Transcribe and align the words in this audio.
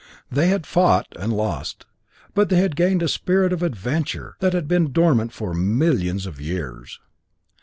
They 0.31 0.47
had 0.47 0.65
fought, 0.65 1.05
and 1.19 1.31
lost, 1.31 1.85
but 2.33 2.49
they 2.49 2.55
had 2.55 2.75
gained 2.75 3.03
a 3.03 3.07
spirit 3.07 3.53
of 3.53 3.61
adventure 3.61 4.35
that 4.39 4.51
had 4.51 4.67
been 4.67 4.91
dormant 4.91 5.31
for 5.31 5.53
millions 5.53 6.25
of 6.25 6.41
years. 6.41 6.99